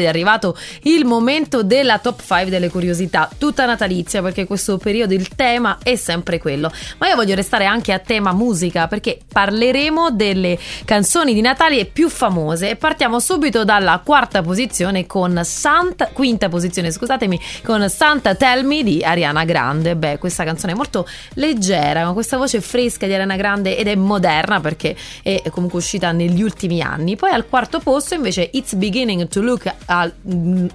[0.00, 5.26] È arrivato il momento della top 5 delle curiosità, tutta natalizia perché questo periodo il
[5.30, 6.70] tema è sempre quello.
[6.98, 12.08] Ma io voglio restare anche a tema musica perché parleremo delle canzoni di Natale più
[12.08, 18.64] famose e partiamo subito dalla quarta posizione con Santa, quinta posizione scusatemi, con Santa Tell
[18.64, 19.96] Me di Ariana Grande.
[19.96, 23.96] Beh, questa canzone è molto leggera, con questa voce fresca di Ariana Grande ed è
[23.96, 24.94] moderna perché
[25.24, 27.16] è comunque uscita negli ultimi anni.
[27.16, 30.10] Poi al quarto posto invece It's Beginning to Look a,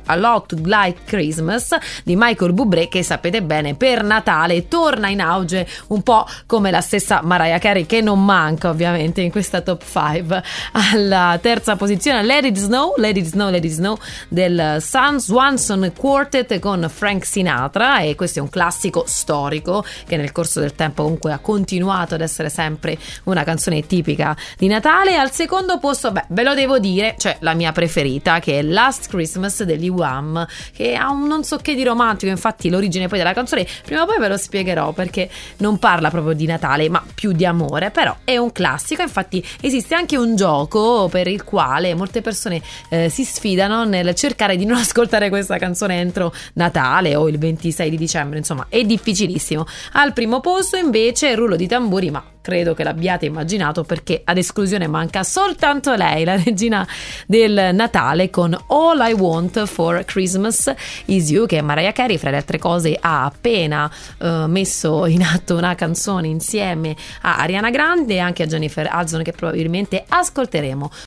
[0.06, 5.68] a Lot Like Christmas di Michael Bublé che sapete bene per Natale torna in auge
[5.88, 10.44] un po' come la stessa Mariah Carey che non manca ovviamente in questa top 5
[10.74, 15.92] alla terza posizione Let It Snow Let It Snow Let It Snow del Sun Swanson
[15.96, 21.04] Quartet con Frank Sinatra e questo è un classico storico che nel corso del tempo
[21.04, 25.16] comunque ha continuato ad essere sempre una canzone tipica di Natale.
[25.16, 29.03] Al secondo posto beh ve lo devo dire cioè la mia preferita che è Last
[29.08, 33.34] Christmas degli Wham che ha un non so che di romantico infatti l'origine poi della
[33.34, 37.32] canzone prima o poi ve lo spiegherò perché non parla proprio di Natale ma più
[37.32, 42.22] di amore però è un classico infatti esiste anche un gioco per il quale molte
[42.22, 47.38] persone eh, si sfidano nel cercare di non ascoltare questa canzone entro Natale o il
[47.38, 49.66] 26 di dicembre insomma è difficilissimo.
[49.94, 54.86] Al primo posto invece rullo di tamburi ma credo che l'abbiate immaginato perché ad esclusione
[54.86, 56.86] manca soltanto lei, la regina
[57.26, 60.72] del Natale con All I Want for Christmas
[61.06, 65.56] Is You che Mariah Carey fra le altre cose ha appena uh, messo in atto
[65.56, 70.92] una canzone insieme a Ariana Grande e anche a Jennifer Hudson che probabilmente ascolteremo